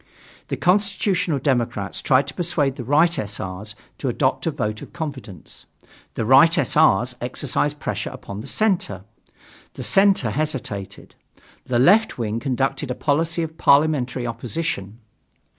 The 0.47 0.57
Constitutional 0.57 1.37
Democrats 1.37 2.01
tried 2.01 2.25
to 2.25 2.33
persuade 2.33 2.75
the 2.75 2.83
right 2.83 3.19
S. 3.19 3.39
R.'s 3.39 3.75
to 3.99 4.09
adopt 4.09 4.47
a 4.47 4.49
vote 4.49 4.81
of 4.81 4.93
confidence. 4.93 5.67
The 6.15 6.25
right 6.25 6.57
S. 6.57 6.75
R.'s 6.75 7.13
exercised 7.21 7.77
pressure 7.79 8.09
upon 8.09 8.41
the 8.41 8.47
center. 8.47 9.03
The 9.75 9.83
center 9.83 10.31
hesitated. 10.31 11.13
The 11.67 11.77
"left" 11.77 12.17
wing 12.17 12.39
conducted 12.39 12.89
a 12.89 12.95
policy 12.95 13.43
of 13.43 13.59
parliamentary 13.59 14.25
opposition. 14.25 14.97